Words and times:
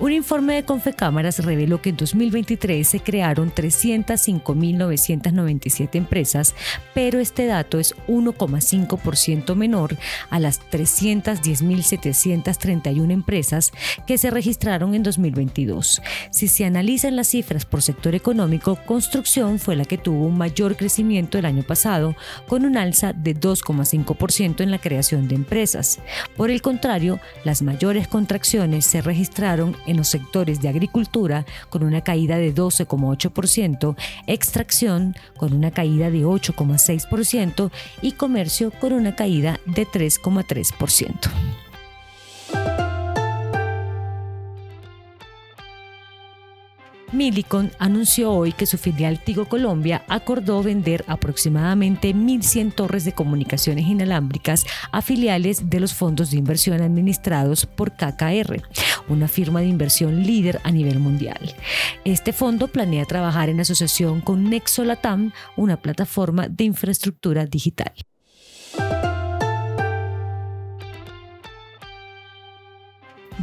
Un 0.00 0.12
informe 0.12 0.54
de 0.54 0.62
Confecámaras 0.62 1.44
reveló 1.44 1.82
que 1.82 1.90
en 1.90 1.96
2023 1.96 2.86
se 2.86 3.00
crearon 3.00 3.52
305.997 3.52 5.96
empresas, 5.96 6.54
pero 6.94 7.18
este 7.18 7.46
dato 7.46 7.80
es 7.80 7.96
1,5% 8.06 9.56
menor 9.56 9.96
a 10.30 10.38
las 10.38 10.60
310.731 10.70 13.10
empresas 13.10 13.72
que 14.06 14.18
se 14.18 14.30
registraron 14.30 14.94
en 14.94 15.02
2022. 15.02 16.00
Si 16.30 16.46
se 16.46 16.64
analizan 16.64 17.16
las 17.16 17.26
cifras 17.26 17.64
por 17.64 17.82
sector 17.82 18.14
económico, 18.14 18.78
construcción 18.86 19.58
fue 19.58 19.74
la 19.74 19.84
que 19.84 19.98
tuvo 19.98 20.26
un 20.26 20.38
mayor 20.38 20.76
crecimiento 20.76 21.38
el 21.38 21.44
año 21.44 21.64
pasado, 21.64 22.14
con 22.46 22.64
un 22.64 22.76
alza 22.76 23.12
de 23.12 23.34
2,5% 23.34 24.60
en 24.60 24.70
la 24.70 24.78
creación 24.78 25.26
de 25.26 25.34
empresas. 25.34 25.98
Por 26.36 26.52
el 26.52 26.62
contrario, 26.62 27.18
las 27.42 27.62
mayores 27.62 28.06
contracciones 28.06 28.84
se 28.84 29.00
registraron 29.00 29.76
en 29.88 29.96
los 29.96 30.08
sectores 30.08 30.60
de 30.60 30.68
agricultura 30.68 31.44
con 31.70 31.82
una 31.82 32.02
caída 32.02 32.36
de 32.36 32.54
12,8%, 32.54 33.96
extracción 34.26 35.14
con 35.36 35.52
una 35.52 35.70
caída 35.70 36.10
de 36.10 36.24
8,6% 36.24 37.70
y 38.02 38.12
comercio 38.12 38.70
con 38.70 38.92
una 38.92 39.16
caída 39.16 39.58
de 39.66 39.86
3,3%. 39.86 41.30
Millicom 47.12 47.70
anunció 47.78 48.32
hoy 48.32 48.52
que 48.52 48.66
su 48.66 48.76
filial 48.76 49.18
Tigo 49.24 49.46
Colombia 49.46 50.04
acordó 50.08 50.62
vender 50.62 51.04
aproximadamente 51.08 52.14
1.100 52.14 52.74
torres 52.74 53.04
de 53.06 53.12
comunicaciones 53.12 53.86
inalámbricas 53.86 54.66
a 54.92 55.00
filiales 55.00 55.70
de 55.70 55.80
los 55.80 55.94
fondos 55.94 56.30
de 56.30 56.36
inversión 56.36 56.82
administrados 56.82 57.64
por 57.64 57.92
KKR, 57.92 58.62
una 59.08 59.28
firma 59.28 59.60
de 59.60 59.66
inversión 59.66 60.22
líder 60.22 60.60
a 60.64 60.70
nivel 60.70 60.98
mundial. 60.98 61.54
Este 62.04 62.32
fondo 62.32 62.68
planea 62.68 63.04
trabajar 63.04 63.48
en 63.48 63.60
asociación 63.60 64.20
con 64.20 64.48
Nexolatam, 64.50 65.32
una 65.56 65.80
plataforma 65.80 66.48
de 66.48 66.64
infraestructura 66.64 67.46
digital. 67.46 67.92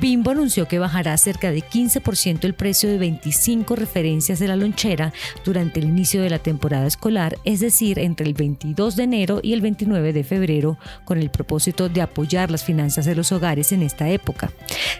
Bimbo 0.00 0.30
anunció 0.30 0.66
que 0.66 0.78
bajará 0.78 1.16
cerca 1.16 1.50
de 1.50 1.62
15% 1.62 2.44
el 2.44 2.54
precio 2.54 2.88
de 2.88 2.98
25 2.98 3.76
referencias 3.76 4.38
de 4.38 4.48
la 4.48 4.56
lonchera 4.56 5.12
durante 5.44 5.80
el 5.80 5.86
inicio 5.86 6.22
de 6.22 6.30
la 6.30 6.38
temporada 6.38 6.86
escolar, 6.86 7.36
es 7.44 7.60
decir, 7.60 7.98
entre 7.98 8.26
el 8.26 8.34
22 8.34 8.96
de 8.96 9.02
enero 9.02 9.40
y 9.42 9.52
el 9.52 9.60
29 9.60 10.12
de 10.12 10.24
febrero, 10.24 10.78
con 11.04 11.18
el 11.18 11.30
propósito 11.30 11.88
de 11.88 12.00
apoyar 12.00 12.50
las 12.50 12.64
finanzas 12.64 13.04
de 13.04 13.14
los 13.14 13.32
hogares 13.32 13.72
en 13.72 13.82
esta 13.82 14.08
época. 14.08 14.50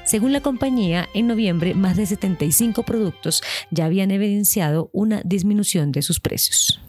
Según 0.05 0.33
la 0.33 0.41
compañía, 0.41 1.09
en 1.15 1.27
noviembre 1.27 1.75
más 1.75 1.97
de 1.97 2.07
75 2.07 2.83
productos 2.83 3.43
ya 3.71 3.87
habían 3.87 4.11
evidenciado 4.11 4.91
una 4.93 5.23
disminución 5.25 5.93
de 5.93 6.03
sus 6.03 6.21
precios. 6.21 6.81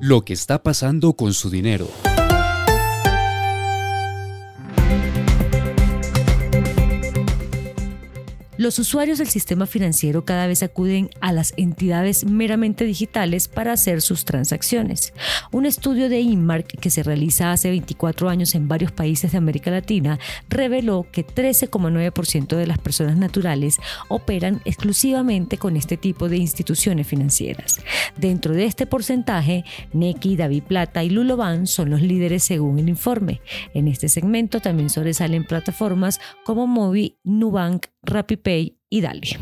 Lo 0.00 0.24
que 0.24 0.32
está 0.32 0.62
pasando 0.64 1.12
con 1.12 1.32
su 1.32 1.48
dinero. 1.48 1.88
Los 8.62 8.78
usuarios 8.78 9.18
del 9.18 9.26
sistema 9.26 9.66
financiero 9.66 10.24
cada 10.24 10.46
vez 10.46 10.62
acuden 10.62 11.10
a 11.20 11.32
las 11.32 11.52
entidades 11.56 12.24
meramente 12.24 12.84
digitales 12.84 13.48
para 13.48 13.72
hacer 13.72 14.00
sus 14.00 14.24
transacciones. 14.24 15.12
Un 15.50 15.66
estudio 15.66 16.08
de 16.08 16.20
Inmark 16.20 16.78
que 16.78 16.90
se 16.90 17.02
realiza 17.02 17.50
hace 17.50 17.70
24 17.70 18.28
años 18.28 18.54
en 18.54 18.68
varios 18.68 18.92
países 18.92 19.32
de 19.32 19.38
América 19.38 19.72
Latina 19.72 20.20
reveló 20.48 21.08
que 21.10 21.26
13,9% 21.26 22.56
de 22.56 22.68
las 22.68 22.78
personas 22.78 23.16
naturales 23.16 23.78
operan 24.06 24.62
exclusivamente 24.64 25.58
con 25.58 25.76
este 25.76 25.96
tipo 25.96 26.28
de 26.28 26.36
instituciones 26.36 27.08
financieras. 27.08 27.80
Dentro 28.16 28.54
de 28.54 28.66
este 28.66 28.86
porcentaje, 28.86 29.64
Neki, 29.92 30.36
David 30.36 30.62
Plata 30.62 31.02
y 31.02 31.10
Luloban 31.10 31.66
son 31.66 31.90
los 31.90 32.00
líderes 32.00 32.44
según 32.44 32.78
el 32.78 32.88
informe. 32.88 33.40
En 33.74 33.88
este 33.88 34.08
segmento 34.08 34.60
también 34.60 34.88
sobresalen 34.88 35.42
plataformas 35.42 36.20
como 36.44 36.68
Mobi, 36.68 37.16
Nubank, 37.24 37.86
RappiPay 38.04 38.51
y 38.90 39.00
Dali. 39.00 39.36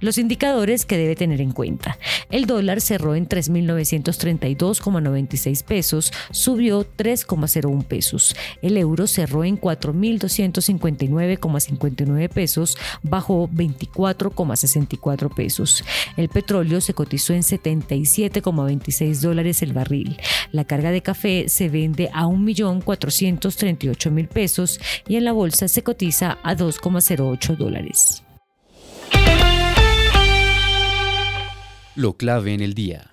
Los 0.00 0.18
indicadores 0.18 0.84
que 0.86 0.96
debe 0.96 1.14
tener 1.14 1.40
en 1.40 1.52
cuenta. 1.52 1.96
El 2.30 2.46
dólar 2.46 2.80
cerró 2.80 3.14
en 3.14 3.28
3.932,96 3.28 5.62
pesos, 5.64 6.12
subió 6.30 6.84
3,01 6.96 7.84
pesos. 7.84 8.34
El 8.62 8.78
euro 8.78 9.06
cerró 9.06 9.44
en 9.44 9.60
4.259,59 9.60 12.28
pesos, 12.28 12.76
bajó 13.02 13.48
24,64 13.48 15.34
pesos. 15.34 15.84
El 16.16 16.28
petróleo 16.28 16.80
se 16.80 16.94
cotizó 16.94 17.34
en 17.34 17.42
77,26 17.42 19.20
dólares 19.20 19.62
el 19.62 19.72
barril. 19.72 20.16
La 20.52 20.64
carga 20.64 20.90
de 20.90 21.02
café 21.02 21.48
se 21.48 21.68
vende 21.68 22.10
a 22.12 22.24
1.438.000 22.24 24.28
pesos 24.28 24.80
y 25.06 25.14
en 25.16 25.24
la 25.24 25.32
bolsa 25.32 25.68
se 25.68 25.82
cotiza 25.82 26.38
a 26.42 26.56
2,08 26.56 27.56
dólares. 27.56 28.24
Lo 31.96 32.16
clave 32.16 32.54
en 32.54 32.60
el 32.60 32.74
día. 32.74 33.10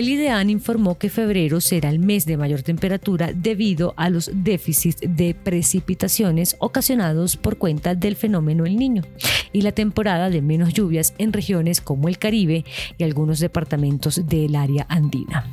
El 0.00 0.08
IDEAN 0.08 0.48
informó 0.48 0.96
que 0.96 1.10
febrero 1.10 1.60
será 1.60 1.90
el 1.90 1.98
mes 1.98 2.24
de 2.24 2.38
mayor 2.38 2.62
temperatura 2.62 3.32
debido 3.34 3.92
a 3.98 4.08
los 4.08 4.30
déficits 4.32 5.02
de 5.06 5.34
precipitaciones 5.34 6.56
ocasionados 6.58 7.36
por 7.36 7.58
cuenta 7.58 7.94
del 7.94 8.16
fenómeno 8.16 8.64
El 8.64 8.76
Niño 8.76 9.02
y 9.52 9.60
la 9.60 9.72
temporada 9.72 10.30
de 10.30 10.40
menos 10.40 10.72
lluvias 10.72 11.12
en 11.18 11.34
regiones 11.34 11.82
como 11.82 12.08
el 12.08 12.16
Caribe 12.16 12.64
y 12.96 13.04
algunos 13.04 13.40
departamentos 13.40 14.26
del 14.26 14.56
área 14.56 14.86
andina. 14.88 15.44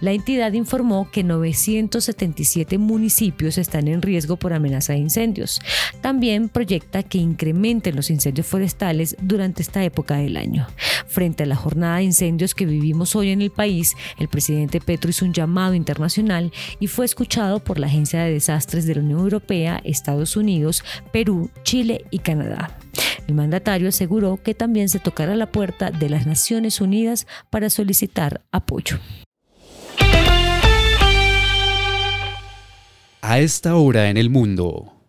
La 0.00 0.12
entidad 0.12 0.52
informó 0.52 1.10
que 1.10 1.22
977 1.22 2.78
municipios 2.78 3.58
están 3.58 3.86
en 3.86 4.00
riesgo 4.00 4.36
por 4.36 4.54
amenaza 4.54 4.94
de 4.94 5.00
incendios. 5.00 5.60
También 6.00 6.48
proyecta 6.48 7.02
que 7.02 7.18
incrementen 7.18 7.96
los 7.96 8.08
incendios 8.08 8.46
forestales 8.46 9.14
durante 9.20 9.62
esta 9.62 9.84
época 9.84 10.16
del 10.16 10.38
año. 10.38 10.66
Frente 11.06 11.42
a 11.42 11.46
la 11.46 11.56
jornada 11.56 11.96
de 11.96 12.04
incendios 12.04 12.54
que 12.54 12.64
vivimos 12.64 13.14
hoy 13.14 13.30
en 13.30 13.42
el 13.42 13.50
país, 13.50 13.79
el 14.18 14.28
presidente 14.28 14.80
Petro 14.80 15.10
hizo 15.10 15.24
un 15.24 15.32
llamado 15.32 15.74
internacional 15.74 16.52
y 16.78 16.86
fue 16.86 17.04
escuchado 17.04 17.60
por 17.60 17.78
la 17.78 17.86
Agencia 17.86 18.22
de 18.22 18.32
Desastres 18.32 18.86
de 18.86 18.94
la 18.94 19.02
Unión 19.02 19.20
Europea, 19.20 19.80
Estados 19.84 20.36
Unidos, 20.36 20.84
Perú, 21.12 21.50
Chile 21.62 22.04
y 22.10 22.20
Canadá. 22.20 22.78
El 23.26 23.34
mandatario 23.34 23.88
aseguró 23.88 24.38
que 24.42 24.54
también 24.54 24.88
se 24.88 24.98
tocará 24.98 25.36
la 25.36 25.50
puerta 25.52 25.90
de 25.90 26.08
las 26.08 26.26
Naciones 26.26 26.80
Unidas 26.80 27.26
para 27.50 27.70
solicitar 27.70 28.42
apoyo. 28.50 28.98
A 33.22 33.38
esta 33.38 33.76
hora 33.76 34.10
en 34.10 34.16
el 34.16 34.30
mundo. 34.30 34.99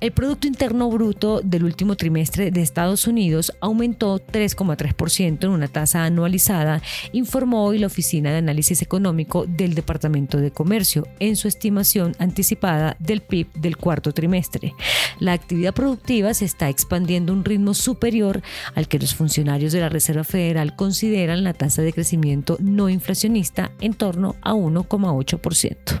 El 0.00 0.12
Producto 0.12 0.46
Interno 0.46 0.88
Bruto 0.88 1.42
del 1.42 1.62
último 1.62 1.94
trimestre 1.94 2.50
de 2.50 2.62
Estados 2.62 3.06
Unidos 3.06 3.52
aumentó 3.60 4.18
3,3% 4.18 5.44
en 5.44 5.50
una 5.50 5.68
tasa 5.68 6.06
anualizada, 6.06 6.80
informó 7.12 7.66
hoy 7.66 7.78
la 7.78 7.88
Oficina 7.88 8.30
de 8.30 8.38
Análisis 8.38 8.80
Económico 8.80 9.44
del 9.46 9.74
Departamento 9.74 10.38
de 10.38 10.52
Comercio 10.52 11.06
en 11.18 11.36
su 11.36 11.48
estimación 11.48 12.16
anticipada 12.18 12.96
del 12.98 13.20
PIB 13.20 13.52
del 13.52 13.76
cuarto 13.76 14.12
trimestre. 14.12 14.72
La 15.18 15.34
actividad 15.34 15.74
productiva 15.74 16.32
se 16.32 16.46
está 16.46 16.70
expandiendo 16.70 17.34
a 17.34 17.36
un 17.36 17.44
ritmo 17.44 17.74
superior 17.74 18.40
al 18.74 18.88
que 18.88 18.98
los 18.98 19.14
funcionarios 19.14 19.74
de 19.74 19.80
la 19.80 19.90
Reserva 19.90 20.24
Federal 20.24 20.76
consideran 20.76 21.44
la 21.44 21.52
tasa 21.52 21.82
de 21.82 21.92
crecimiento 21.92 22.56
no 22.58 22.88
inflacionista 22.88 23.72
en 23.82 23.92
torno 23.92 24.36
a 24.40 24.54
1,8%. 24.54 26.00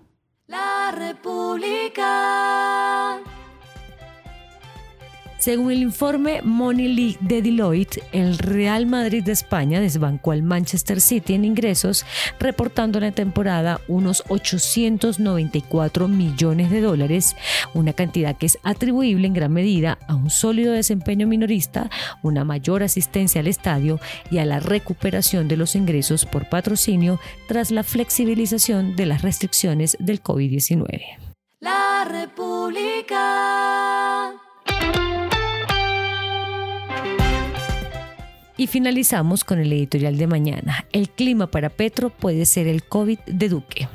Según 5.41 5.71
el 5.71 5.81
informe 5.81 6.43
Money 6.43 6.87
League 6.87 7.17
de 7.19 7.41
Deloitte, 7.41 8.03
el 8.11 8.37
Real 8.37 8.85
Madrid 8.85 9.23
de 9.23 9.31
España 9.31 9.81
desbancó 9.81 10.33
al 10.33 10.43
Manchester 10.43 11.01
City 11.01 11.33
en 11.33 11.45
ingresos, 11.45 12.05
reportando 12.39 12.99
en 12.99 13.05
la 13.05 13.11
temporada 13.11 13.81
unos 13.87 14.23
894 14.29 16.07
millones 16.07 16.69
de 16.69 16.81
dólares, 16.81 17.35
una 17.73 17.93
cantidad 17.93 18.37
que 18.37 18.45
es 18.45 18.59
atribuible 18.61 19.25
en 19.25 19.33
gran 19.33 19.51
medida 19.51 19.97
a 20.07 20.13
un 20.13 20.29
sólido 20.29 20.73
desempeño 20.73 21.25
minorista, 21.25 21.89
una 22.21 22.43
mayor 22.43 22.83
asistencia 22.83 23.41
al 23.41 23.47
estadio 23.47 23.99
y 24.29 24.37
a 24.37 24.45
la 24.45 24.59
recuperación 24.59 25.47
de 25.47 25.57
los 25.57 25.75
ingresos 25.75 26.27
por 26.27 26.49
patrocinio 26.49 27.19
tras 27.47 27.71
la 27.71 27.81
flexibilización 27.81 28.95
de 28.95 29.07
las 29.07 29.23
restricciones 29.23 29.97
del 29.99 30.21
COVID-19. 30.21 31.01
La 31.61 32.05
República. 32.07 33.50
Y 38.61 38.67
finalizamos 38.67 39.43
con 39.43 39.57
el 39.57 39.73
editorial 39.73 40.19
de 40.19 40.27
mañana. 40.27 40.85
El 40.91 41.09
clima 41.09 41.47
para 41.47 41.69
Petro 41.69 42.11
puede 42.11 42.45
ser 42.45 42.67
el 42.67 42.83
COVID 42.83 43.17
de 43.25 43.49
Duque. 43.49 43.87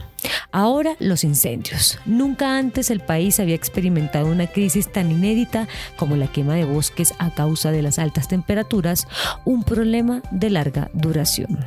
Ahora 0.51 0.97
los 0.99 1.23
incendios. 1.23 2.01
Nunca 2.05 2.59
antes 2.59 2.91
el 2.91 2.99
país 2.99 3.39
había 3.39 3.55
experimentado 3.55 4.27
una 4.27 4.49
crisis 4.49 4.91
tan 4.91 5.13
inédita 5.13 5.69
como 5.97 6.17
la 6.17 6.27
quema 6.27 6.57
de 6.57 6.65
bosques 6.65 7.15
a 7.21 7.33
causa 7.33 7.71
de 7.71 7.83
las 7.83 8.01
altas 8.01 8.27
temperaturas, 8.27 9.07
un 9.45 9.63
problema 9.63 10.21
de 10.33 10.51
larga 10.51 10.91
duración. 10.95 11.61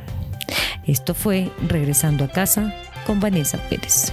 Esto 0.86 1.14
fue 1.14 1.50
Regresando 1.66 2.24
a 2.24 2.28
casa 2.28 2.74
con 3.06 3.18
Vanessa 3.18 3.56
Pérez. 3.70 4.12